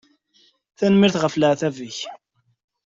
[0.77, 1.97] Tanemmirt ɣef leɛtab-ik.